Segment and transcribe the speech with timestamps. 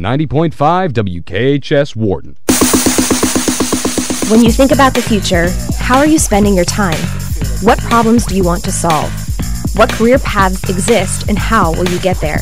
[0.00, 2.36] 90.5 WKHS Worton.
[4.30, 7.00] When you think about the future, how are you spending your time?
[7.62, 9.10] What problems do you want to solve?
[9.74, 12.38] What career paths exist and how will you get there?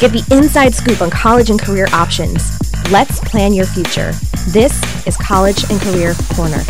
[0.00, 2.58] Get the inside scoop on college and career options.
[2.90, 4.12] Let's plan your future.
[4.48, 4.72] This
[5.06, 6.62] is College and Career Corner.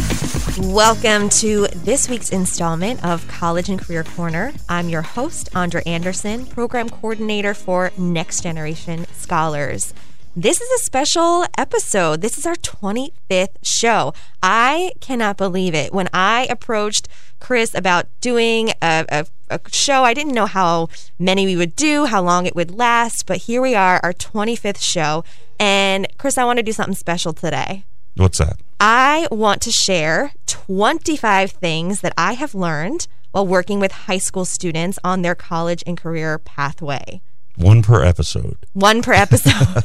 [0.58, 4.52] Welcome to this week's installment of College and Career Corner.
[4.68, 9.94] I'm your host, Andra Anderson, Program Coordinator for Next Generation Scholars.
[10.36, 12.20] This is a special episode.
[12.20, 14.12] This is our 25th show.
[14.42, 15.94] I cannot believe it.
[15.94, 17.06] When I approached
[17.38, 20.88] Chris about doing a, a, a, show, I didn't know how
[21.20, 24.82] many we would do, how long it would last, but here we are, our 25th
[24.82, 25.22] show.
[25.60, 27.84] And Chris, I want to do something special today.
[28.16, 28.56] What's that?
[28.80, 34.44] I want to share 25 things that I have learned while working with high school
[34.44, 37.20] students on their college and career pathway.
[37.56, 38.56] One per episode.
[38.72, 39.84] One per episode.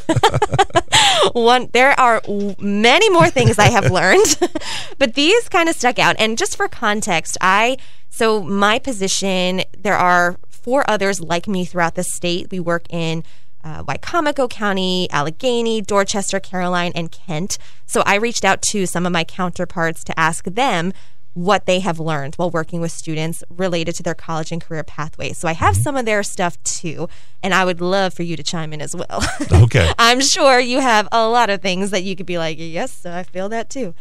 [1.34, 1.70] One.
[1.72, 2.22] There are
[2.60, 4.40] many more things I have learned,
[4.98, 6.16] but these kind of stuck out.
[6.18, 7.78] And just for context, I
[8.10, 9.64] so my position.
[9.78, 12.50] There are four others like me throughout the state.
[12.52, 13.24] We work in
[13.64, 17.58] uh, Wicomico County, Allegany, Dorchester, Caroline, and Kent.
[17.86, 20.94] So I reached out to some of my counterparts to ask them
[21.34, 25.38] what they have learned while working with students related to their college and career pathways.
[25.38, 25.84] So I have mm-hmm.
[25.84, 27.08] some of their stuff too,
[27.44, 29.24] and I would love for you to chime in as well.
[29.52, 29.92] Okay.
[30.00, 33.24] I'm sure you have a lot of things that you could be like, yes, I
[33.24, 33.94] feel that too.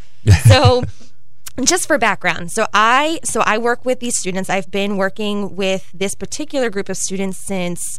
[0.46, 0.82] So
[1.64, 5.90] just for background so i so i work with these students i've been working with
[5.92, 7.98] this particular group of students since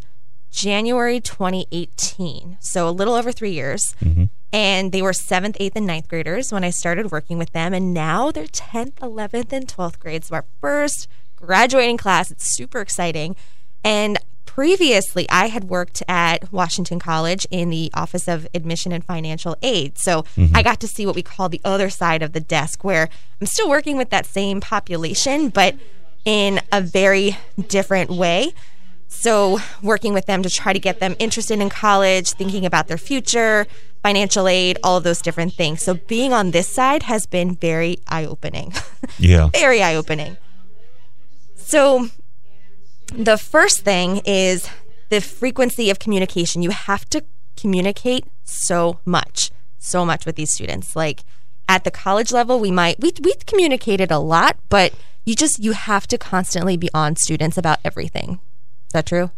[0.50, 4.26] january 2018 so a little over three years mm-hmm.
[4.52, 7.74] And they were seventh, eighth, and ninth graders when I started working with them.
[7.74, 10.28] And now they're 10th, 11th, and 12th grades.
[10.28, 12.32] So our first graduating class.
[12.32, 13.36] It's super exciting.
[13.84, 19.56] And previously, I had worked at Washington College in the Office of Admission and Financial
[19.62, 19.98] Aid.
[19.98, 20.56] So mm-hmm.
[20.56, 23.48] I got to see what we call the other side of the desk, where I'm
[23.48, 25.76] still working with that same population, but
[26.26, 27.38] in a very
[27.68, 28.54] different way.
[29.12, 32.98] So, working with them to try to get them interested in college, thinking about their
[32.98, 33.66] future,
[34.04, 35.84] financial aid, all of those different things.
[35.84, 38.74] So being on this side has been very eye opening.
[39.18, 39.48] Yeah.
[39.48, 40.38] very eye opening.
[41.56, 42.10] So
[43.14, 44.70] the first thing is
[45.10, 46.62] the frequency of communication.
[46.62, 47.24] You have to
[47.58, 50.96] communicate so much, so much with these students.
[50.96, 51.24] Like
[51.68, 54.94] at the college level, we might we we communicated a lot, but
[55.26, 58.40] you just you have to constantly be on students about everything.
[58.88, 59.32] Is that true?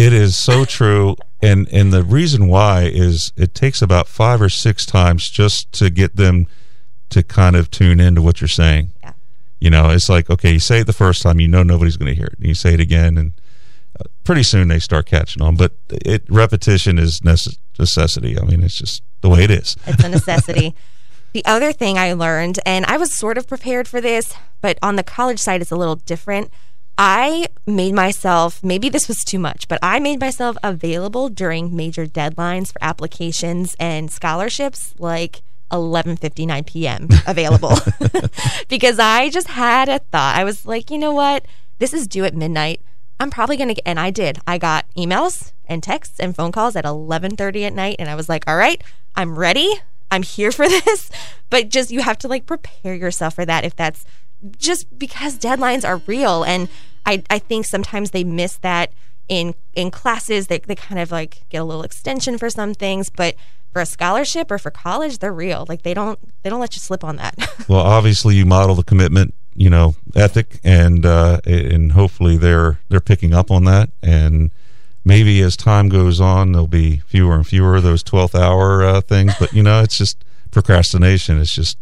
[0.00, 4.48] It is so true, and and the reason why is it takes about five or
[4.48, 6.46] six times just to get them
[7.10, 8.92] to kind of tune into what you're saying.
[9.02, 9.12] Yeah.
[9.60, 12.08] You know, it's like okay, you say it the first time, you know nobody's going
[12.08, 13.32] to hear it, and you say it again, and
[14.00, 15.56] uh, pretty soon they start catching on.
[15.56, 18.40] But it repetition is necess- necessity.
[18.40, 19.76] I mean, it's just the way it is.
[19.86, 20.74] It's a necessity.
[21.34, 24.96] the other thing I learned, and I was sort of prepared for this, but on
[24.96, 26.50] the college side, it's a little different
[27.02, 32.04] I made myself, maybe this was too much, but I made myself available during major
[32.04, 35.40] deadlines for applications and scholarships like
[35.72, 37.08] 11:59 p.m.
[37.26, 37.78] available.
[38.68, 40.36] because I just had a thought.
[40.36, 41.46] I was like, "You know what?
[41.78, 42.82] This is due at midnight.
[43.18, 44.38] I'm probably going to get and I did.
[44.46, 48.28] I got emails and texts and phone calls at 11:30 at night and I was
[48.28, 48.82] like, "All right,
[49.16, 49.72] I'm ready.
[50.10, 51.10] I'm here for this."
[51.48, 54.04] But just you have to like prepare yourself for that if that's
[54.58, 56.68] just because deadlines are real and
[57.10, 58.92] I, I think sometimes they miss that
[59.28, 60.46] in in classes.
[60.46, 63.34] They, they kind of like get a little extension for some things, but
[63.72, 65.66] for a scholarship or for college, they're real.
[65.68, 67.34] Like they don't they don't let you slip on that.
[67.68, 73.00] well, obviously you model the commitment, you know, ethic, and uh, and hopefully they're they're
[73.00, 73.90] picking up on that.
[74.02, 74.52] And
[75.04, 79.00] maybe as time goes on, there'll be fewer and fewer of those twelfth hour uh,
[79.00, 79.34] things.
[79.40, 81.40] But you know, it's just procrastination.
[81.40, 81.76] It's just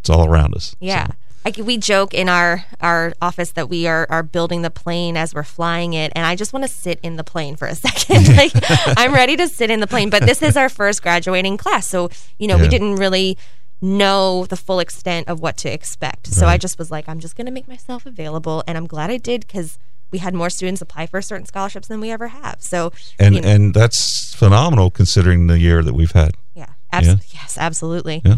[0.00, 0.74] it's all around us.
[0.80, 1.06] Yeah.
[1.06, 1.14] So.
[1.44, 5.34] I, we joke in our our office that we are are building the plane as
[5.34, 8.36] we're flying it, and I just want to sit in the plane for a second.
[8.36, 8.52] like
[8.98, 12.10] I'm ready to sit in the plane, but this is our first graduating class, so
[12.38, 12.62] you know yeah.
[12.62, 13.36] we didn't really
[13.82, 16.28] know the full extent of what to expect.
[16.28, 16.54] So right.
[16.54, 19.18] I just was like, I'm just going to make myself available, and I'm glad I
[19.18, 19.78] did because
[20.10, 22.62] we had more students apply for certain scholarships than we ever have.
[22.62, 26.36] So and you know, and that's phenomenal considering the year that we've had.
[26.54, 27.16] Yeah, abs- yeah.
[27.32, 28.22] yes, absolutely.
[28.24, 28.36] Yeah.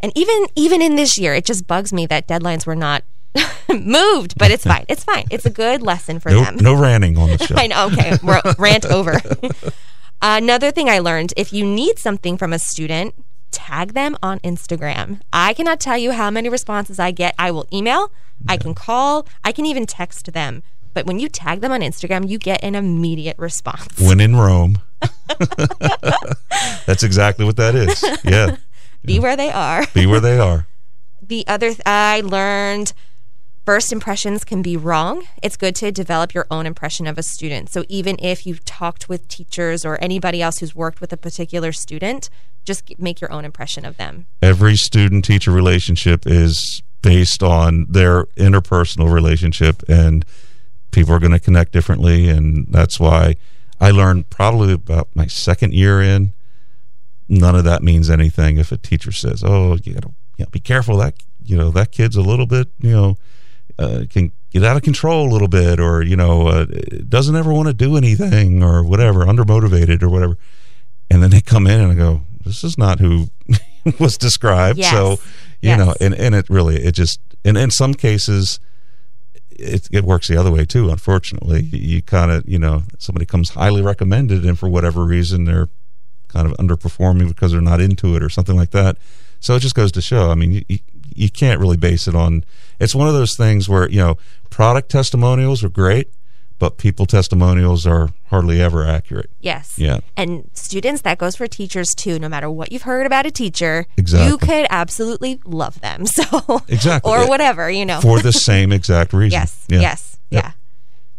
[0.00, 3.02] And even even in this year, it just bugs me that deadlines were not
[3.68, 4.84] moved, but it's fine.
[4.88, 5.26] It's fine.
[5.30, 6.56] It's a good lesson for no, them.
[6.56, 7.54] No ranting on the show.
[7.56, 7.86] I know.
[7.86, 8.16] Okay,
[8.58, 9.20] rant over.
[10.22, 13.14] Another thing I learned: if you need something from a student,
[13.50, 15.20] tag them on Instagram.
[15.32, 17.34] I cannot tell you how many responses I get.
[17.38, 18.10] I will email,
[18.44, 18.52] yeah.
[18.52, 20.62] I can call, I can even text them.
[20.94, 24.00] But when you tag them on Instagram, you get an immediate response.
[24.00, 24.80] When in Rome,
[26.86, 28.02] That's exactly what that is.
[28.24, 28.56] Yeah.
[29.04, 29.86] Be where they are.
[29.94, 30.66] Be where they are.
[31.20, 32.94] The other th- I learned
[33.66, 35.26] first impressions can be wrong.
[35.42, 37.70] It's good to develop your own impression of a student.
[37.70, 41.72] So even if you've talked with teachers or anybody else who's worked with a particular
[41.72, 42.30] student,
[42.64, 44.26] just make your own impression of them.
[44.40, 50.24] Every student teacher relationship is based on their interpersonal relationship, and
[50.92, 52.28] people are going to connect differently.
[52.28, 53.36] And that's why
[53.80, 56.32] I learned probably about my second year in.
[57.28, 60.50] None of that means anything if a teacher says, "Oh, you got to you know,
[60.50, 61.14] be careful that
[61.44, 63.16] you know that kid's a little bit you know
[63.78, 66.64] uh, can get out of control a little bit, or you know uh,
[67.08, 70.38] doesn't ever want to do anything, or whatever, undermotivated or whatever."
[71.10, 73.28] And then they come in and I go, "This is not who
[74.00, 74.90] was described." Yes.
[74.90, 75.10] So
[75.60, 75.78] you Yes.
[75.78, 78.60] know, and and it really it just and in some cases.
[79.60, 80.88] It, it works the other way too.
[80.88, 85.46] Unfortunately, you, you kind of you know somebody comes highly recommended, and for whatever reason
[85.46, 85.68] they're
[86.28, 88.96] kind of underperforming because they're not into it or something like that.
[89.40, 90.30] So it just goes to show.
[90.30, 90.78] I mean, you,
[91.14, 92.44] you, can't really base it on.
[92.80, 94.16] It's one of those things where you know
[94.50, 96.10] product testimonials are great,
[96.58, 99.30] but people testimonials are hardly ever accurate.
[99.40, 99.78] Yes.
[99.78, 100.00] Yeah.
[100.16, 102.18] And students, that goes for teachers too.
[102.18, 104.28] No matter what you've heard about a teacher, Exactly.
[104.28, 106.04] you could absolutely love them.
[106.14, 107.10] So Exactly.
[107.12, 108.00] or whatever, you know.
[108.00, 109.38] for the same exact reason.
[109.38, 109.80] Yes, Yeah.
[109.80, 110.44] yes, Yep.
[110.44, 110.50] yeah.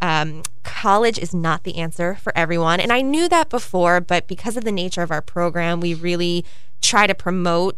[0.01, 2.79] Um, college is not the answer for everyone.
[2.79, 6.45] And I knew that before, but because of the nature of our program, we really
[6.81, 7.77] try to promote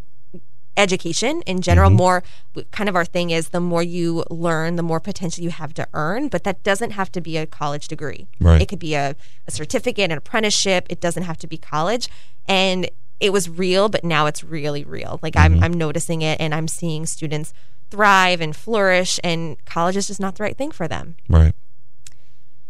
[0.78, 1.98] education in general Mm-hmm.
[1.98, 2.24] more
[2.72, 5.86] kind of our thing is the more you learn the more potential you have to
[5.94, 8.62] earn but that doesn't have to be a college degree Right.
[8.62, 9.16] it could be a,
[9.48, 12.08] a certificate an apprenticeship it doesn't have to be college
[12.48, 12.90] and
[13.20, 15.56] it was real but now it's really real like Mm-hmm.
[15.56, 17.54] I'm, I'm noticing it and i'm seeing students
[17.90, 21.54] thrive and flourish and college is just not the right thing for them Right.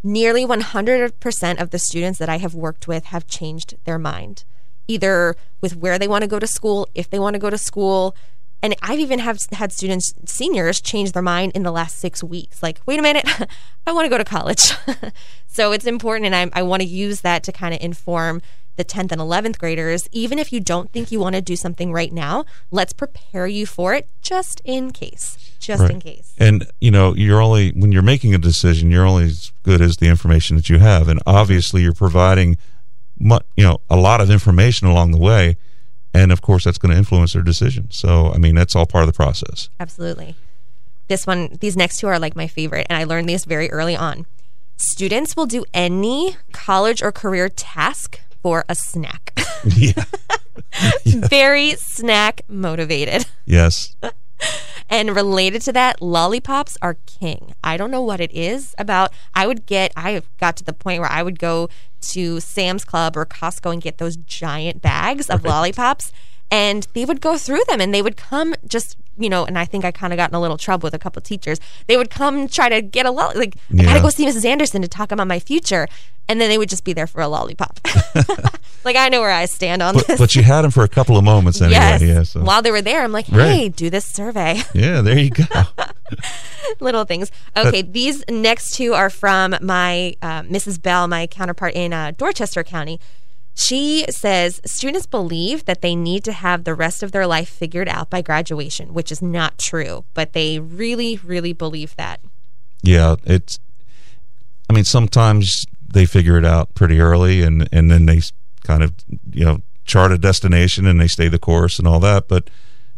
[0.03, 4.43] Nearly 100% of the students that I have worked with have changed their mind,
[4.87, 7.57] either with where they want to go to school, if they want to go to
[7.57, 8.15] school.
[8.63, 12.61] And I've even have had students, seniors, change their mind in the last six weeks.
[12.61, 13.27] Like, wait a minute,
[13.87, 14.73] I want to go to college.
[15.47, 18.41] so it's important, and I, I want to use that to kind of inform
[18.81, 20.09] the 10th and 11th graders.
[20.11, 23.67] Even if you don't think you want to do something right now, let's prepare you
[23.67, 25.37] for it just in case.
[25.59, 26.33] Just in case.
[26.39, 29.97] And you know, you're only when you're making a decision, you're only as good as
[29.97, 32.57] the information that you have, and obviously, you're providing,
[33.19, 35.57] you know, a lot of information along the way,
[36.15, 37.87] and of course, that's going to influence their decision.
[37.91, 39.69] So, I mean, that's all part of the process.
[39.79, 40.35] Absolutely.
[41.07, 43.95] This one, these next two are like my favorite, and I learned these very early
[43.95, 44.25] on.
[44.77, 49.33] Students will do any college or career task for a snack.
[49.65, 50.03] yeah.
[51.05, 53.25] very snack motivated.
[53.45, 53.95] Yes.
[54.89, 57.53] And related to that, lollipops are king.
[57.63, 59.11] I don't know what it is about.
[59.33, 61.69] I would get, I got to the point where I would go
[62.09, 66.11] to Sam's Club or Costco and get those giant bags of lollipops.
[66.49, 69.63] And they would go through them and they would come just, you know, and I
[69.63, 71.61] think I kind of got in a little trouble with a couple teachers.
[71.87, 74.43] They would come try to get a lolly, like, I gotta go see Mrs.
[74.43, 75.87] Anderson to talk about my future.
[76.31, 77.77] And then they would just be there for a lollipop.
[78.85, 80.17] like, I know where I stand on But, this.
[80.17, 81.73] but you had them for a couple of moments anyway.
[81.73, 82.01] yes.
[82.01, 82.23] Yeah.
[82.23, 82.41] So.
[82.41, 83.51] While they were there, I'm like, Right.
[83.51, 84.61] hey, do this survey.
[84.73, 85.01] Yeah.
[85.01, 85.43] There you go.
[86.79, 87.31] little things.
[87.57, 90.81] Okay, these next two are from my uh, Mrs.
[90.81, 92.97] Bell, my counterpart in uh, Dorchester County.
[93.53, 97.89] She says students believe that they need to have the rest of their life figured
[97.89, 102.21] out by graduation, which is not true, but they really, really believe that.
[102.81, 103.15] yeah.
[103.25, 103.59] It's.
[104.69, 108.21] I mean, sometimes they figure it out pretty early, and and then they
[108.63, 108.93] kind of
[109.31, 112.27] you know chart a destination and they stay the course and all that.
[112.27, 112.49] But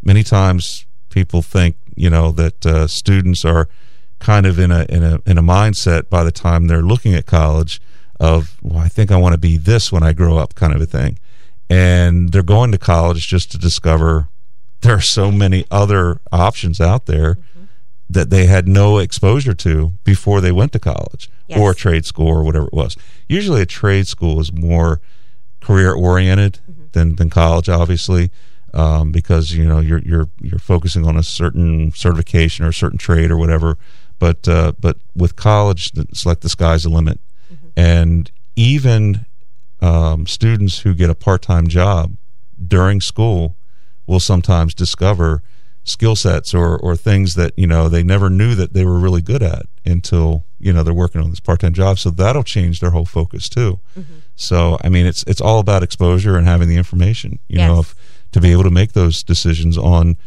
[0.03, 3.67] many times people think you know that uh, students are
[4.19, 7.25] kind of in a in a in a mindset by the time they're looking at
[7.25, 7.81] college
[8.19, 10.81] of well I think I want to be this when I grow up kind of
[10.81, 11.19] a thing
[11.69, 14.29] and they're going to college just to discover
[14.81, 17.37] there are so many other options out there
[18.09, 21.59] that they had no exposure to before they went to college Yes.
[21.59, 22.95] or trade school or whatever it was.
[23.27, 25.01] Usually, a trade school is more
[25.61, 26.59] career oriented
[26.93, 28.31] than, than college, obviously,
[28.73, 32.97] um, because you know you're you're you're focusing on a certain certification or a certain
[32.97, 33.77] trade or whatever.
[34.19, 37.19] But uh, but with college, it's like the sky's the limit,
[37.75, 39.25] and even
[39.81, 42.15] um, students who get a part time job
[42.65, 43.55] during school
[44.07, 45.41] will sometimes discover
[45.83, 49.21] skill sets or, or things that you know they never knew that they were really
[49.21, 51.99] good at until you know they're working on this part-time job.
[51.99, 53.79] So that'll change their whole focus too.
[53.97, 54.13] Mm-hmm.
[54.35, 57.91] So i mean it's it's all about exposure and having the information you know Yes.
[57.91, 57.95] if,
[58.31, 60.17] to be able to make those decisions on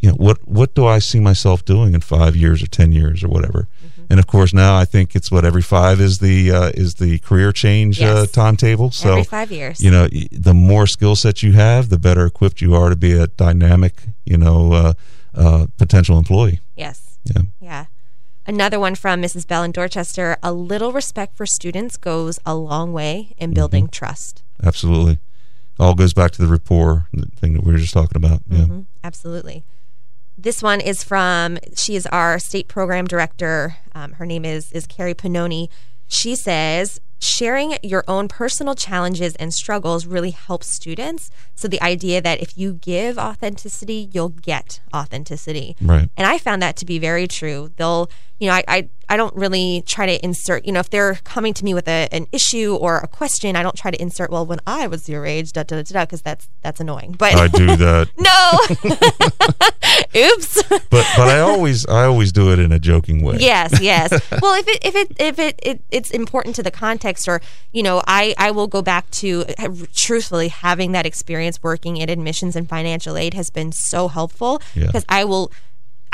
[0.00, 3.24] you know what what do i see myself doing in five years or ten years
[3.24, 3.93] or whatever mm-hmm.
[4.10, 7.18] And of course, now I think it's what every five is the uh, is the
[7.20, 8.90] career change uh, timetable.
[8.90, 9.80] So Every five years.
[9.80, 13.12] you know, the more skill sets you have, the better equipped you are to be
[13.12, 14.92] a dynamic, you know, uh,
[15.34, 16.60] uh, potential employee.
[16.76, 17.18] Yes.
[17.24, 17.42] Yeah.
[17.60, 17.84] Yeah.
[18.46, 19.46] Another one from Mrs.
[19.48, 20.36] Bell in Dorchester.
[20.42, 23.54] A little respect for students goes a long way in Mm-hmm.
[23.54, 24.42] building trust.
[24.62, 25.18] Absolutely.
[25.80, 28.42] All goes back to the rapport the thing that we were just talking about.
[28.48, 28.66] Yeah.
[28.66, 29.64] Mhm, Absolutely.
[30.36, 33.76] This one is from, she is our state program director.
[33.94, 35.68] Um, her name is, is Carrie Panoni.
[36.08, 41.30] She says, sharing your own personal challenges and struggles really helps students.
[41.54, 45.76] So the idea that if you give authenticity, you'll get authenticity.
[45.80, 46.10] Right.
[46.16, 47.72] And I found that to be very true.
[47.76, 48.10] They'll,
[48.44, 51.54] you know, I, I, I don't really try to insert, you know, if they're coming
[51.54, 54.44] to me with a, an issue or a question, I don't try to insert, well,
[54.44, 57.12] when I was your age, da da da da, because that's that's annoying.
[57.18, 58.10] But I do that.
[58.18, 58.94] no,
[60.16, 60.62] oops.
[60.68, 63.36] but but I always I always do it in a joking way.
[63.40, 64.10] yes, yes.
[64.42, 67.40] Well, if it if it if it, it it's important to the context, or
[67.72, 69.44] you know, I I will go back to
[69.94, 74.86] truthfully having that experience working in admissions and financial aid has been so helpful Yeah.
[74.86, 75.50] because I will.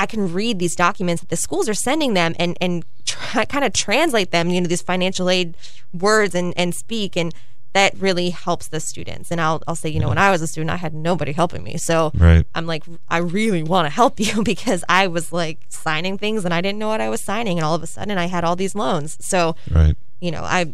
[0.00, 3.64] I can read these documents that the schools are sending them and and try, kind
[3.64, 5.56] of translate them, you know, these financial aid
[5.92, 7.34] words and and speak and
[7.72, 9.30] that really helps the students.
[9.30, 11.62] And I'll I'll say, you know, when I was a student, I had nobody helping
[11.62, 11.76] me.
[11.76, 12.44] So Right.
[12.54, 16.52] I'm like, I really want to help you because I was like signing things and
[16.52, 18.56] I didn't know what I was signing, and all of a sudden I had all
[18.56, 19.16] these loans.
[19.20, 19.96] So Right.
[20.20, 20.72] you know, I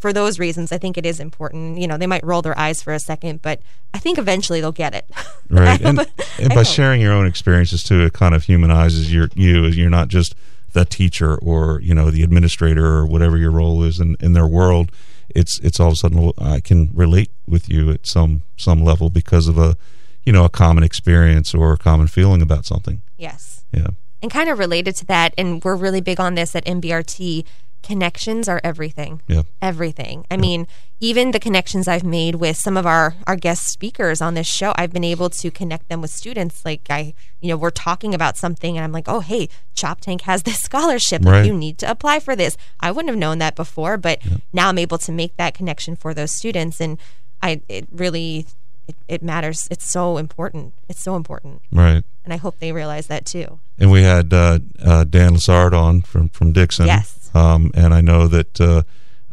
[0.00, 1.78] for those reasons, I think it is important.
[1.78, 3.60] You know, they might roll their eyes for a second, but
[3.92, 5.08] I think eventually they'll get it.
[5.50, 5.80] Right.
[5.84, 6.00] And,
[6.40, 9.66] and by sharing your own experiences too, it kind of humanizes your you.
[9.66, 10.34] You're not just
[10.72, 14.46] the teacher or you know the administrator or whatever your role is in, in their
[14.46, 14.90] world.
[15.28, 19.10] It's it's all of a sudden I can relate with you at some some level
[19.10, 19.76] because of a
[20.24, 23.02] you know a common experience or a common feeling about something.
[23.18, 23.64] yes.
[23.72, 23.88] Yeah.
[24.22, 27.44] And kind of related to that, and we're really big on this at MBRT.
[27.84, 29.20] Connections are everything.
[29.28, 29.42] Yeah.
[29.60, 30.24] Everything.
[30.30, 30.66] I mean,
[31.00, 34.72] even the connections I've made with some of our our guest speakers on this show,
[34.76, 36.64] I've been able to connect them with students.
[36.64, 37.12] Like I,
[37.42, 41.22] you know, we're talking about something, and I'm like, oh, hey, Choptank has this scholarship.
[41.22, 41.46] Like, Right.
[41.46, 42.56] you need to apply for this.
[42.80, 44.18] I wouldn't have known that before, but
[44.52, 46.96] now I'm able to make that connection for those students, and
[47.42, 48.46] I it really
[48.88, 49.68] it, it matters.
[49.70, 50.72] It's so important.
[50.88, 52.02] It's so important, Right.
[52.24, 53.60] and I hope they realize that too.
[53.78, 56.86] And we had uh, uh, Dan Lassard on from from Dixon.
[56.86, 57.23] Yes.
[57.34, 58.82] Um, and I know that uh,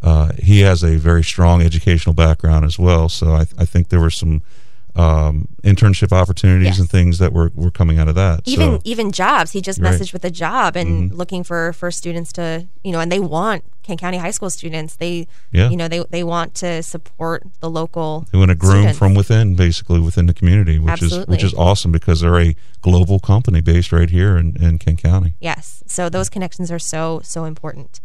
[0.02, 3.10] uh, he has a very strong educational background as well.
[3.10, 4.42] So I, I think there were some
[4.96, 6.80] um, internship opportunities Yes.
[6.80, 8.42] and things that were, were coming out of that.
[8.46, 9.52] even so, even jobs.
[9.52, 9.94] He just Right.
[9.94, 13.64] messaged with a job and looking for for students to you know, and they want
[13.84, 14.96] Kent County high school students.
[14.98, 15.70] They Yeah.
[15.70, 18.26] you know they they want to support the local.
[18.32, 18.98] they want to groom students.
[19.00, 23.20] from within, basically within the community, which is which is awesome because they're a global
[23.20, 25.36] company based right here in, in Kent County.
[25.40, 28.00] Yes, so those connections are so so important.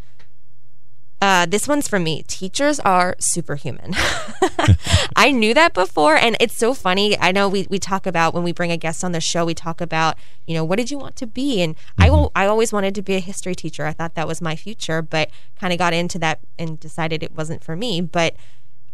[1.19, 2.23] Uh, this one's from me.
[2.27, 3.93] Teachers are superhuman.
[5.15, 7.17] I knew that before, and it's so funny.
[7.19, 9.55] I know we, we talk about when we bring a guest on the show, we
[9.55, 11.61] talk about, you know, what did you want to be?
[11.63, 13.85] And I, al- I always wanted to be a history teacher.
[13.85, 17.35] I thought that was my future, but kind of got into that and decided it
[17.35, 17.99] wasn't for me.
[17.99, 18.35] But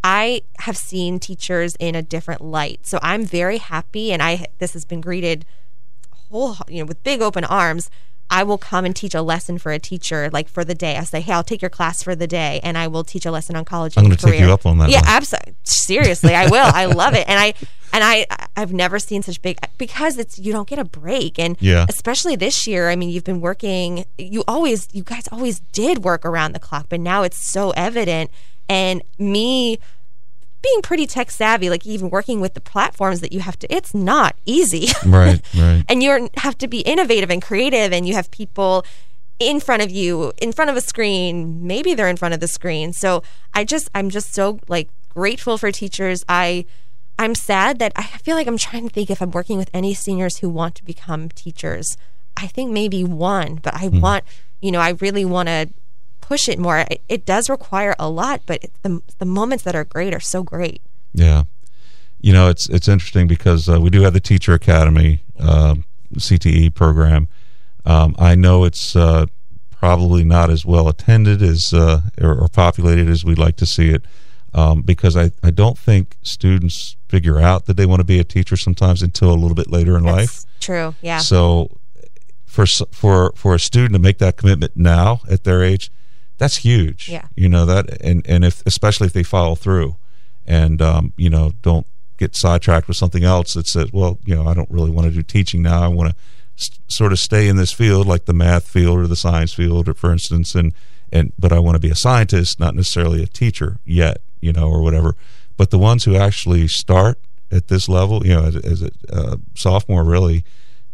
[0.01, 2.88] I have seen teachers in a different light.
[2.88, 5.46] So I'm very happy, and I this has been greeted
[6.30, 7.89] whole you know with big open arms
[8.30, 10.98] i will come and teach a lesson for a teacher like for the day.
[10.98, 13.32] I say hey i'll take your class for the day and i will teach a
[13.32, 16.65] lesson on college I'm gonna take you up on that yeah absolutely seriously i will.
[16.74, 17.27] I love it.
[17.27, 17.53] And i
[17.92, 18.25] and i
[18.58, 21.38] i've never seen such big because it's you don't get a break.
[21.38, 21.86] And Yeah.
[21.89, 26.25] especially this year i mean you've been working you always you guys always did work
[26.25, 28.32] around the clock but now it's so evident.
[28.70, 29.77] And me
[30.63, 33.93] being pretty tech savvy, like even working with the platforms that you have to, it's
[33.93, 34.88] not easy.
[35.05, 35.84] Right, right.
[35.89, 38.86] and you have to be innovative and creative, and you have people
[39.38, 41.67] in front of you, in front of a screen.
[41.67, 42.93] Maybe they're in front of the screen.
[42.93, 43.22] So
[43.53, 46.24] I just, I'm just so like grateful for teachers.
[46.29, 46.65] I,
[47.20, 49.93] I'm sad that I feel like I'm trying to think if I'm working with any
[49.93, 51.98] seniors who want to become teachers.
[52.38, 54.00] I think maybe one, but I hmm.
[54.00, 54.24] want,
[54.62, 55.70] you know, I really want to
[56.24, 56.80] push it more.
[56.80, 60.20] It, it does require a lot, but it, the the moments that are great are
[60.20, 60.82] so great.
[61.13, 61.44] Yeah,
[62.22, 66.74] you know it's it's interesting because uh, we do have the Teacher Academy um, CTE
[66.74, 67.27] program.
[67.86, 69.25] Um, I know it's uh,
[69.70, 73.89] probably not as well attended as uh, or, or populated as we'd like to see
[73.89, 74.06] it,
[74.53, 78.24] um, because I, I don't think students figure out that they want to be a
[78.24, 80.46] teacher sometimes until a little bit later in life.
[80.62, 80.96] True.
[81.01, 81.18] Yeah.
[81.18, 81.77] So
[82.46, 85.92] for for for a student to make that commitment now at their age,
[86.38, 87.10] that's huge.
[87.10, 87.28] Yeah.
[87.36, 89.96] You know that, and and if especially if they follow through,
[90.46, 91.88] and um, you know don't
[92.18, 95.13] get sidetracked with something else that says, well, you know, I don't really want to
[95.13, 95.84] do teaching now.
[95.84, 96.16] I want to
[96.58, 99.90] s- sort of stay in this field, like the math field or the science field,
[99.90, 100.74] or for instance, and
[101.12, 104.70] and but I want to be a scientist, not necessarily a teacher yet, you know,
[104.70, 105.16] or whatever.
[105.58, 107.20] But the ones who actually start
[107.52, 110.44] at this level, you know, as, as a uh, sophomore, really,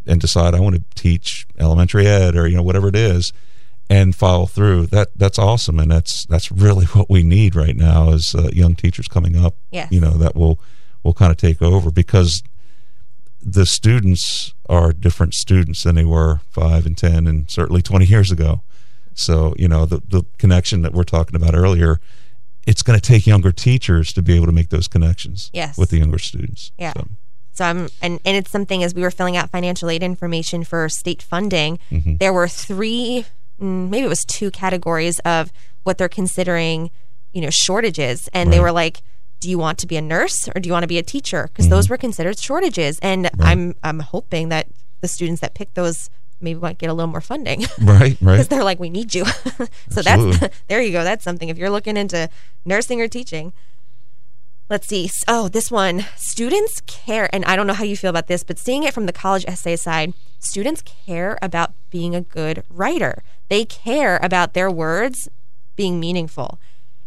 [0.05, 3.31] and decide I want to teach elementary ed or you know whatever it is,
[3.89, 4.88] and follow through.
[4.88, 8.75] That that's awesome, and that's that's really what we need right now as uh, young
[8.75, 9.55] teachers coming up.
[9.72, 9.91] Yes.
[9.91, 10.60] You know that will
[11.03, 12.43] will kind of take over because
[13.41, 18.31] the students are different students than they were five and ten and certainly twenty years
[18.31, 18.62] ago.
[19.13, 22.00] So you know the the connection that we're talking about earlier.
[22.67, 25.75] It's going to take younger teachers to be able to make those connections Yes.
[25.75, 26.72] with the younger students.
[26.77, 26.93] Yeah.
[26.93, 27.08] So,
[27.53, 30.88] So I'm, and, and it's something as we were filling out financial aid information for
[30.88, 32.17] state funding, Mm-hmm.
[32.17, 33.25] there were three,
[33.59, 35.51] maybe it was two categories of
[35.83, 36.91] what they're considering,
[37.33, 38.29] you know, shortages.
[38.33, 39.01] And they were like,
[39.39, 41.43] do you want to be a nurse or do you want to be a teacher?
[41.47, 41.71] Because Mm-hmm.
[41.75, 42.99] those were considered shortages.
[43.01, 44.67] And I'm, I'm hoping that
[45.01, 46.09] the students that pick those
[46.41, 47.61] maybe might get a little more funding.
[47.81, 48.33] right, right.
[48.33, 49.25] because they're like, we need you.
[49.89, 51.03] so that's there you go.
[51.03, 51.49] That's something.
[51.49, 52.29] If you're looking into
[52.65, 53.53] nursing or teaching,
[54.69, 55.09] let's see.
[55.27, 56.05] Oh, this one.
[56.15, 59.05] Students care, and I don't know how you feel about this, but seeing it from
[59.05, 63.23] the college essay side, students care about being a good writer.
[63.50, 65.27] They care about their words
[65.75, 66.60] being meaningful.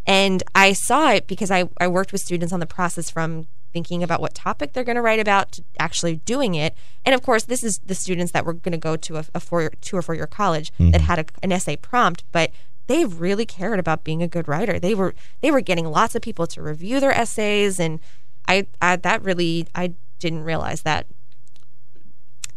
[0.05, 4.03] And I saw it because I, I worked with students on the process from thinking
[4.03, 6.75] about what topic they're going to write about to actually doing it.
[7.05, 9.39] And of course, this is the students that were going to go to a, a
[9.39, 12.51] four, two or four year college that had a, an essay prompt, but
[12.87, 14.77] they really cared about being a good writer.
[14.77, 17.99] They were they were getting lots of people to review their essays, and
[18.47, 21.07] I, I that really I didn't realize that.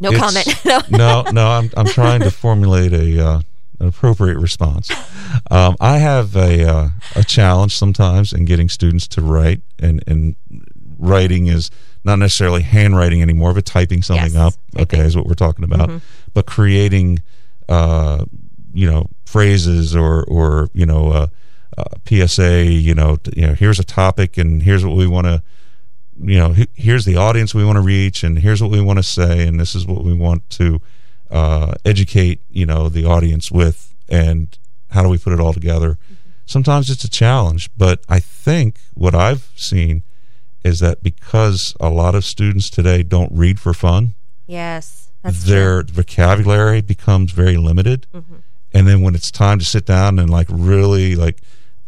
[0.00, 0.90] No It's- comment.
[0.90, 1.22] no.
[1.24, 1.48] no, no.
[1.48, 3.40] I'm I'm trying to formulate a uh,
[3.80, 4.90] an appropriate response.
[5.50, 10.36] Um, I have a uh, a challenge sometimes in getting students to write, and and
[10.98, 11.70] writing is
[12.04, 14.54] not necessarily handwriting anymore, but typing something Yes, up.
[14.78, 16.00] Okay, is what we're talking about.
[16.34, 17.22] But creating,
[17.68, 18.24] uh,
[18.72, 21.08] you know, phrases or or you know.
[21.12, 21.26] Uh,
[21.78, 25.26] uh, PSA, you know, t- you know, here's a topic, and here's what we want
[25.26, 25.42] to
[26.18, 28.98] you know, he- here's the audience we want to reach, and here's what we want
[28.98, 30.80] to say, and this is what we want to
[31.30, 34.56] uh, educate, you know, the audience with, and
[34.90, 35.98] how do we put it all together?
[36.44, 40.02] Sometimes it's a challenge, but I think what I've seen
[40.62, 44.14] is that because a lot of students today don't read for fun,
[44.46, 48.06] Yes, that's their vocabulary becomes very limited.
[48.72, 51.40] And then when it's time to sit down and like really like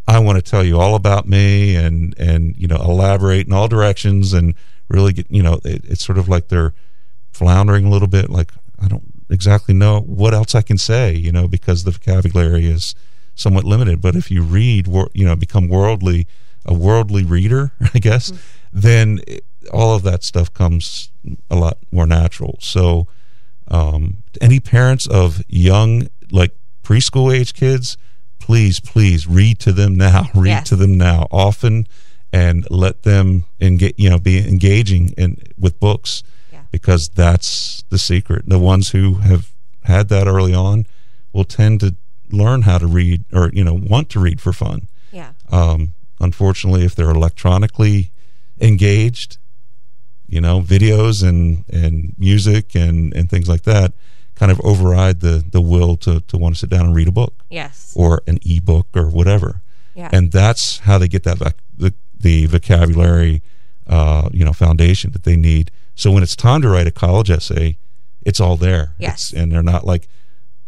[0.09, 3.69] I want to tell you all about me and and you know elaborate in all
[3.69, 4.55] directions and
[4.89, 6.73] really get you know it, it's sort of like they're
[7.31, 11.33] floundering a little bit like I don't exactly know what else I can say you
[11.33, 12.95] know because the vocabulary is
[13.35, 16.27] somewhat limited but if you read you know become worldly
[16.67, 18.33] a worldly reader I guess
[18.73, 19.21] then
[19.73, 21.11] all of that stuff comes
[21.51, 23.07] a lot more natural so
[23.69, 27.97] um, any parents of young like preschool age kids
[28.39, 30.69] please please read to them now read Yes.
[30.71, 31.87] to them now often
[32.33, 36.23] and let them engage you know be engaging in with books.
[36.71, 39.53] Because that's the secret the ones who have
[39.85, 40.85] had that early on
[41.33, 41.95] will tend to
[42.31, 45.31] learn how to read or you know want to read for fun yeah.
[45.51, 48.11] um, unfortunately, if they're electronically
[48.61, 49.39] engaged,
[50.27, 53.93] you know, videos and, and music and, and things like that
[54.35, 57.13] kind of override the, the will to, to want to sit down and read a
[57.13, 57.93] book Yes.
[57.97, 59.63] or an ebook or whatever.
[59.95, 60.11] Yeah.
[60.13, 63.43] And that's how they get that voc- the, the vocabulary,
[63.87, 65.71] uh, you know, foundation that they need.
[65.99, 67.77] So when it's time to write a college essay,
[68.25, 68.95] it's all there.
[68.99, 69.15] Yes.
[69.15, 70.09] It's, and they're not like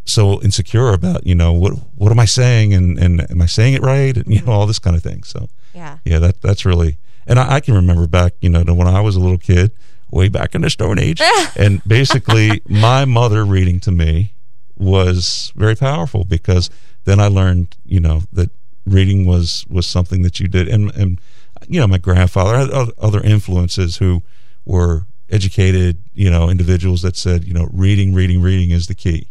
[0.04, 3.74] so insecure about, you know, what what am I saying and, and am I saying
[3.74, 4.16] it right?
[4.16, 5.22] And, you know, all this kind of thing.
[5.22, 5.98] So yeah.
[6.04, 9.00] yeah, that that's really and I, I can remember back, you know, to when I
[9.00, 9.70] was a little kid,
[10.10, 11.20] way back in the Stone Age.
[11.56, 14.32] and basically my mother reading to me
[14.76, 16.70] was very powerful because
[17.04, 18.50] then I learned, you know, that
[18.84, 21.20] reading was was something that you did and and
[21.68, 24.22] you know, my grandfather had other influences who
[24.64, 29.28] were educated, you know, individuals that said, you know, reading, reading, reading is the key.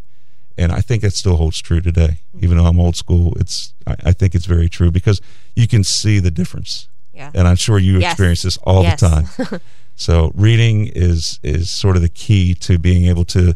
[0.58, 2.18] And I think that still holds true today.
[2.34, 2.44] Mm-hmm.
[2.44, 5.20] Even though I'm old school, it's I, I think it's very true because
[5.56, 6.88] you can see the difference.
[7.14, 7.30] Yeah.
[7.34, 8.12] And I'm sure you Yes.
[8.12, 9.00] experience this all Yes.
[9.00, 9.60] the time.
[9.96, 13.54] so reading is is sort of the key to being able to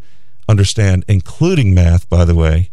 [0.48, 2.70] understand, including math, by the way.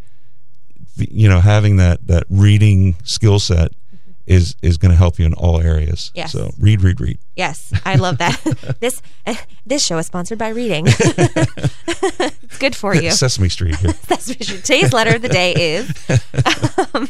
[0.98, 3.72] The- You know, having that that reading skill set
[4.26, 6.10] is is going to help you in all areas.
[6.10, 6.18] Mm-hmm.
[6.18, 6.32] Yes.
[6.32, 7.20] So read, read, read.
[7.36, 8.40] Yes, I love that.
[8.80, 9.02] this
[9.66, 10.86] this show is sponsored by reading.
[10.88, 13.12] it's good for you.
[13.24, 13.94] Sesame Street here.
[14.08, 15.92] That's what your- today's letter of the day is.
[16.94, 17.10] um,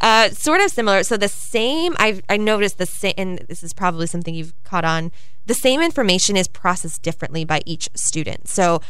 [0.00, 1.02] uh, sort of similar.
[1.02, 1.96] So the same.
[1.98, 5.12] I I noticed the same, and this is probably something you've caught on.
[5.46, 8.48] The same information is processed differently by each student.
[8.48, 8.80] So.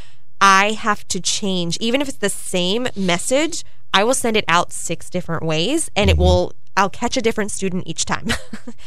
[0.40, 3.64] I have to change, even if it's the same message,
[3.94, 7.50] I will send it out six different ways and it will, I'll catch a different
[7.50, 8.28] student each time.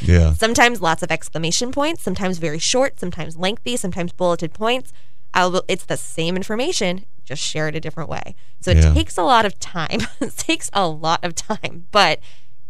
[0.02, 0.34] Yeah.
[0.34, 4.92] sometimes lots of exclamation points, sometimes very short, sometimes lengthy, sometimes bulleted points.
[5.34, 8.36] I'll, it's the same information, just share it a different way.
[8.62, 8.94] So it Yeah.
[8.94, 10.02] takes a lot of time.
[10.22, 12.20] it takes a lot of time, but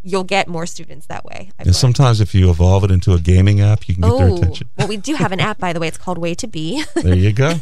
[0.04, 1.52] you'll get more students that way.
[1.60, 4.30] I've And sometimes if you evolve it into a gaming app, you can get their
[4.30, 4.70] Oh, attention.
[4.78, 5.88] well, we do have an app, by the way.
[5.88, 6.84] It's called Way to Be.
[6.96, 7.54] There you go.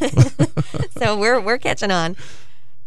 [0.98, 2.15] so we're we're catching on.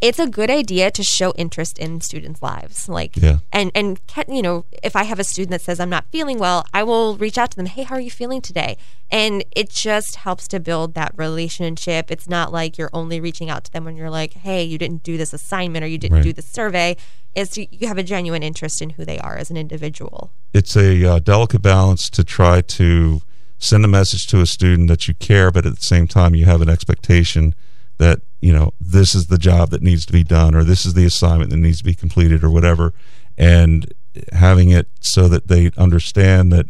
[0.00, 3.38] It's a good idea to show interest in students' lives, like Yeah.
[3.52, 6.38] and and ca- you know, if I have a student that says I'm not feeling
[6.38, 7.66] well, I will reach out to them.
[7.66, 8.76] Hey, how are you feeling today?
[9.10, 12.10] And it just helps to build that relationship.
[12.12, 15.02] It's not like you're only reaching out to them when you're like, Hey, you didn't
[15.02, 16.24] do this assignment or you didn't Right.
[16.24, 16.96] do this survey.
[17.34, 20.30] It's you you have a genuine interest in who they are as an individual.
[20.54, 23.20] it's a uh, delicate balance to try to
[23.58, 26.44] send a message to a student that you care, but at the same time you
[26.46, 27.54] have an expectation
[27.98, 30.94] that you know this is the job that needs to be done, or this is
[30.94, 32.92] the assignment that needs to be completed, or whatever,
[33.36, 33.92] and
[34.32, 36.66] having it so that they understand that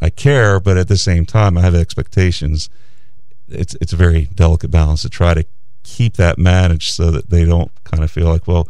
[0.00, 2.68] I care, but at the same time I have expectations.
[3.48, 5.44] It's it's a very delicate balance to try to
[5.82, 8.68] keep that managed so that they don't kind of feel like well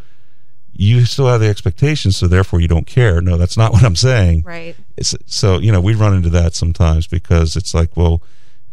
[0.81, 3.20] you still have the expectations, so therefore you don't care.
[3.20, 4.44] No, that's not what I'm saying.
[4.46, 4.77] Right.
[4.96, 8.22] It's, so you know we run into that sometimes because it's like, well,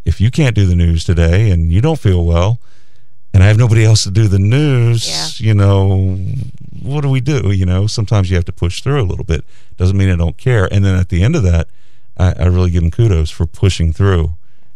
[0.06, 2.60] if you can't do the news today and you don't feel well,
[3.36, 6.16] and I have nobody else to do the news, you know,
[6.82, 7.52] what do we do?
[7.52, 9.44] You know, sometimes you have to push through a little bit.
[9.78, 10.68] Doesn't mean I don't care.
[10.74, 11.68] And then at the end of that,
[12.18, 14.36] I, I really give them kudos for pushing through.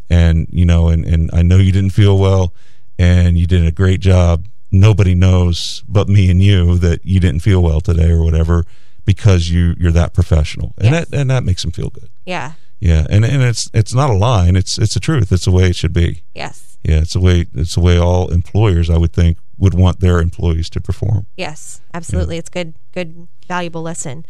[0.10, 2.52] And you know, and and I know you didn't feel well,
[2.98, 4.46] and you did a great job.
[4.72, 8.66] Nobody knows but me and you that you didn't feel well today or whatever
[9.06, 11.08] because you you're that professional, and Yes.
[11.10, 12.10] that and that makes them feel good.
[12.26, 12.54] Yeah.
[12.80, 14.56] Yeah, and and it's it's not a line.
[14.56, 15.32] It's it's a truth.
[15.32, 16.24] It's the way it should be.
[16.34, 16.69] Yes.
[16.84, 20.20] Yeah, it's the way it's the way all employers I would think would want their
[20.20, 21.26] employees to perform.
[21.36, 22.38] Yes, absolutely.
[22.38, 24.26] It's good, good, valuable lesson.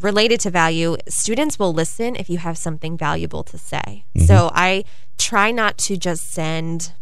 [0.00, 4.04] Related to value, students will listen if you have something valuable to say.
[4.16, 4.26] Mm-hmm.
[4.26, 4.84] So I
[5.18, 6.92] try not to just send,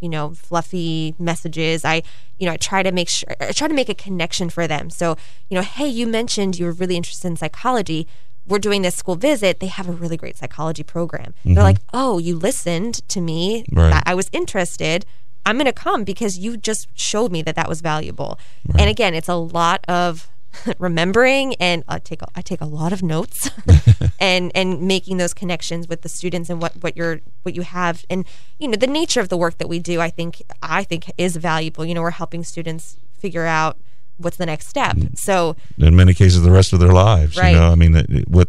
[0.00, 1.84] you know, fluffy messages.
[1.84, 2.02] I,
[2.38, 4.88] you know, I try to make sure, I try to make a connection for them.
[4.88, 5.18] So,
[5.50, 8.08] you know, hey, you mentioned you were really interested in psychology.
[8.48, 9.60] We're doing this school visit.
[9.60, 11.34] They have a really great psychology program.
[11.44, 11.62] They're mm-hmm.
[11.62, 13.64] like, oh, you listened to me.
[13.70, 13.90] Right.
[13.90, 15.04] That I was interested.
[15.46, 18.38] I'm going to come because you just showed me that that was valuable.
[18.78, 20.28] And again, it's a lot of
[20.78, 23.50] remembering and I take a, I take a lot of notes
[24.20, 28.04] and and making those connections with the students and what what you're what you have
[28.08, 28.24] and
[28.58, 31.36] you know the nature of the work that we do I think I think is
[31.36, 31.84] valuable.
[31.84, 33.78] You know, we're helping students figure out
[34.18, 34.96] what's the next step.
[35.14, 37.36] So In many cases, the rest of their lives.
[37.36, 37.50] Right.
[37.50, 38.48] You know, I mean, it- it- what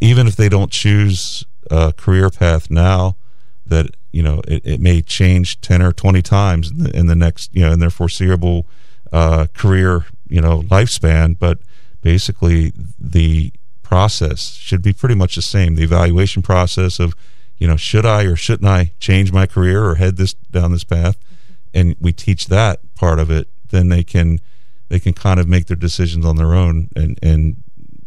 [0.00, 3.16] even if they don't choose a career path now,
[3.66, 7.14] that you know it, it may change ten or twenty times in the, in the
[7.14, 8.66] next you know in their foreseeable
[9.12, 11.36] uh, career you know lifespan.
[11.38, 11.58] But
[12.02, 15.74] basically, the process should be pretty much the same.
[15.76, 17.14] The evaluation process of
[17.58, 20.84] you know should I or shouldn't I change my career or head this down this
[20.84, 21.16] path,
[21.74, 23.48] and we teach that part of it.
[23.68, 24.40] Then they can
[24.90, 27.56] they can kind of make their decisions on their own and and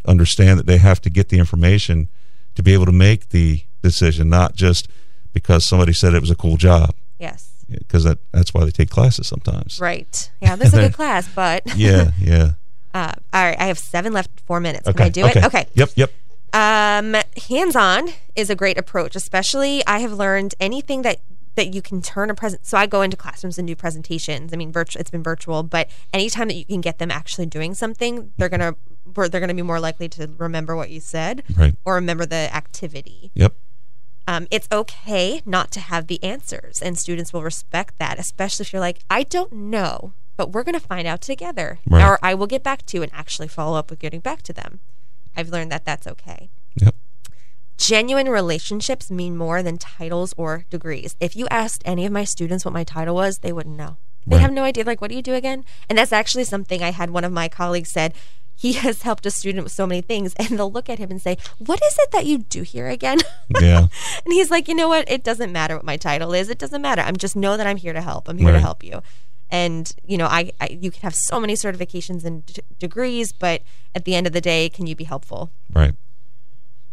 [0.06, 2.08] understand that they have to get the information
[2.54, 4.86] to be able to make the decision, not just
[5.32, 6.94] because somebody said it was a cool job.
[7.18, 7.50] yes.
[7.66, 9.80] Because that, that's why they take classes sometimes.
[9.80, 10.30] Right.
[10.42, 12.52] Yeah, this is a good class, but Yeah, yeah.
[12.94, 14.84] uh, all right, I have 7 left, 4 minutes.
[14.84, 15.04] Can Okay.
[15.04, 15.44] I do it?
[15.44, 15.66] Okay.
[15.74, 16.12] Yep, yep.
[16.52, 17.16] Um,
[17.48, 21.20] hands-on is a great approach, especially I have learned anything that
[21.56, 22.66] that you can turn a present.
[22.66, 24.52] So I go into classrooms and do presentations.
[24.52, 25.00] I mean, virtual.
[25.00, 28.74] It's been virtual, but anytime that you can get them actually doing something, they're gonna
[29.06, 31.74] they're gonna be more likely to remember what you said Right.
[31.84, 33.30] or remember the activity.
[33.34, 33.54] Yep.
[34.26, 38.72] Um, it's okay not to have the answers, and students will respect that, especially if
[38.72, 42.02] you're like, I don't know, but we're going to find out together, Right.
[42.02, 44.54] or I will get back to you and actually follow up with getting back to
[44.54, 44.80] them.
[45.36, 46.48] I've learned that that's okay.
[46.76, 46.94] Yep.
[47.76, 51.16] Genuine relationships mean more than titles or degrees.
[51.20, 53.96] If you asked any of my students what my title was, they wouldn't know.
[54.26, 54.42] They Right.
[54.42, 54.84] have no idea.
[54.84, 55.64] Like, what do you do again?
[55.88, 58.14] And that's actually something I had one of my colleagues said.
[58.56, 61.20] He has helped a student with so many things, and they'll look at him and
[61.20, 63.18] say, "What is it that you do here again?"
[63.60, 63.88] Yeah.
[64.24, 65.10] And he's like, you know what?
[65.10, 66.48] It doesn't matter what my title is.
[66.48, 67.02] It doesn't matter.
[67.02, 68.28] I'm just know that I'm here to help.
[68.28, 69.02] I'm here to help you.
[69.50, 73.62] And you know, I, I you can have so many certifications and d- degrees, but
[73.94, 75.50] at the end of the day, can you be helpful?
[75.72, 75.94] Right.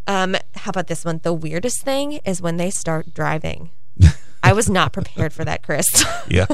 [0.07, 1.19] Um, how about this one?
[1.23, 3.69] The weirdest thing is when they start driving.
[4.43, 5.85] I was not prepared for that, Chris.
[6.27, 6.45] Yeah.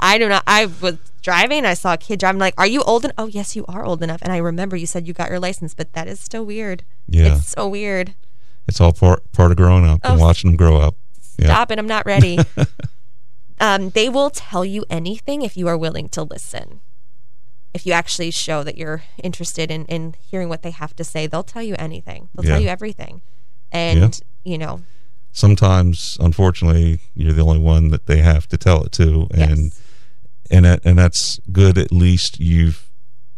[0.00, 0.42] I do not.
[0.46, 1.66] I was driving.
[1.66, 2.38] I saw a kid driving.
[2.40, 3.14] Like, are you old enough?
[3.18, 4.22] Oh, yes, you are old enough.
[4.22, 6.82] And I remember you said you got your license, but that is still weird.
[7.06, 7.36] Yeah.
[7.36, 8.14] It's so weird.
[8.66, 10.94] It's all part part of growing up and Oh, watching them grow up.
[11.38, 11.46] Yeah.
[11.46, 11.78] Stop it.
[11.78, 12.38] I'm not ready.
[13.60, 16.80] Um, they will tell you anything if you are willing to listen.
[17.74, 21.26] If you actually show that you're interested in, in hearing what they have to say,
[21.26, 22.28] they'll tell you anything.
[22.34, 23.22] They'll tell you everything.
[23.72, 24.80] And, you know,
[25.34, 29.80] Sometimes, unfortunately, you're the only one that they have to tell it to, and Yes.
[30.50, 31.78] and that, and that's good.
[31.78, 32.90] At least you've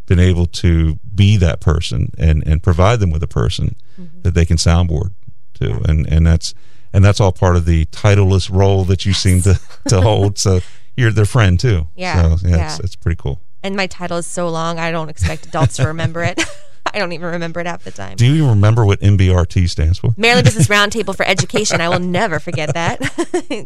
[0.06, 4.22] been able to be that person and and provide them with a person Mm-hmm.
[4.22, 5.12] that they can soundboard
[5.60, 6.52] to, and and that's
[6.92, 10.36] and that's all part of the titleless role that you seem to to hold.
[10.36, 10.60] So
[10.96, 11.86] you're their friend too.
[11.94, 12.66] Yeah, So yeah, yeah.
[12.74, 13.40] It's, it's pretty cool.
[13.64, 16.40] And my title is so long, I don't expect adults to remember it.
[16.94, 18.14] I don't even remember it half the time.
[18.16, 20.14] Do you even remember what MBRT stands for?
[20.16, 21.80] Maryland Business Roundtable for Education.
[21.80, 23.00] I will never forget that.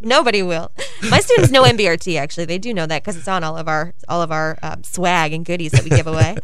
[0.03, 0.71] Nobody will.
[1.11, 2.19] My students know MBRT.
[2.19, 4.83] Actually, they do know that because it's on all of our all of our um,
[4.85, 6.39] swag and goodies that we give away.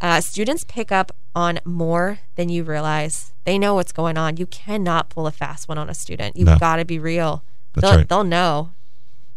[0.00, 3.32] Uh, students pick up on more than you realize.
[3.44, 4.36] They know what's going on.
[4.36, 6.36] You cannot pull a fast one on a student.
[6.36, 6.58] You've No.
[6.58, 7.44] got to be real.
[7.74, 8.08] That's they'll, right.
[8.08, 8.70] they'll know.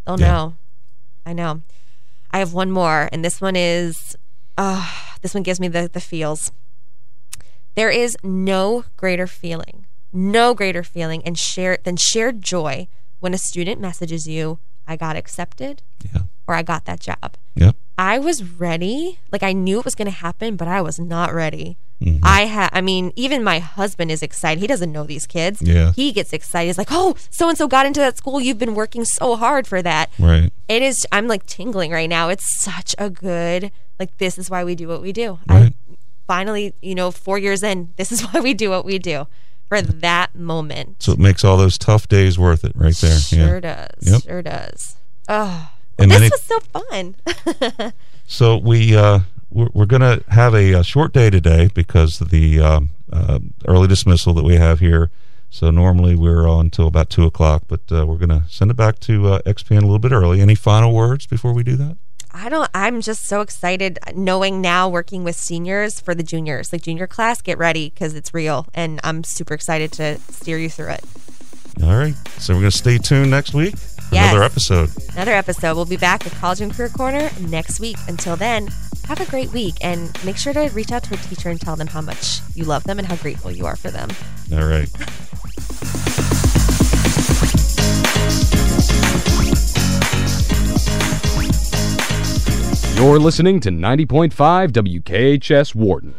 [0.05, 0.27] They'll Yeah.
[0.31, 0.55] know.
[1.25, 1.61] I know.
[2.37, 4.15] I have one more, and this one is.
[4.59, 4.87] Uh,
[5.23, 6.51] this one gives me the, the feels.
[7.73, 12.89] There is no greater feeling, no greater feeling and share than shared joy
[13.21, 15.81] when a student messages you, I got accepted
[16.13, 16.21] Yeah.
[16.47, 17.37] or I got that job.
[17.55, 17.75] Yep.
[17.97, 19.17] I was ready.
[19.31, 21.75] Like I knew it was going to happen, but I was not ready.
[22.01, 22.19] Mm-hmm.
[22.23, 24.61] I had, I mean, even my husband is excited.
[24.61, 25.61] He doesn't know these kids.
[25.61, 25.93] Yeah.
[25.93, 26.67] He gets excited.
[26.67, 28.39] He's like, oh, so and so got into that school.
[28.39, 30.11] You've been working so hard for that.
[30.19, 30.51] Right.
[30.67, 32.29] It is, I'm like tingling right now.
[32.29, 35.39] It's such a good, like, this is why we do what we do.
[35.49, 35.73] Right.
[35.91, 35.95] I
[36.27, 39.25] finally, you know, four years in, this is why we do what we do
[39.67, 41.01] for that moment.
[41.01, 43.17] So it makes all those tough days worth it, right there.
[43.19, 43.59] Sure yeah.
[43.59, 44.11] does.
[44.11, 44.21] Yep.
[44.21, 44.95] Sure does.
[45.27, 47.93] Oh, And this it- was so fun.
[48.29, 49.21] So we uh,
[49.57, 53.39] we're, we're going to have a, uh short day today because of the um, uh,
[53.67, 55.09] early dismissal that we have here.
[55.49, 58.75] So normally we're on until about two o'clock, but uh, we're going to send it
[58.75, 60.41] back to uh, XPN a little bit early.
[60.41, 61.97] Any final words before we do that?
[62.31, 62.69] I don't.
[62.73, 67.41] I'm just so excited knowing now working with seniors for the juniors, like junior class.
[67.41, 71.03] Get ready because it's real, and I'm super excited to steer you through it.
[71.81, 72.13] All right.
[72.37, 73.73] So we're going to stay tuned next week.
[74.09, 74.31] For Yes.
[74.31, 74.89] Another episode.
[75.13, 75.75] Another episode.
[75.75, 77.97] We'll be back at College and Career Corner next week.
[78.07, 78.67] Until then,
[79.07, 81.75] have a great week, and make sure to reach out to a teacher and tell
[81.75, 84.09] them how much you love them and how grateful you are for them.
[84.51, 84.89] All right.
[92.97, 96.15] You're listening to 90.5 WKHS Worton.